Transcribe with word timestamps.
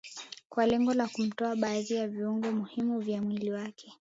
kwa 0.49 0.65
lengo 0.65 0.93
la 0.93 1.07
kumtoa 1.07 1.55
baadhi 1.55 1.93
ya 1.93 2.07
viungo 2.07 2.51
muhimu 2.51 2.99
vya 2.99 3.21
mwili 3.21 3.51
wake 3.51 3.93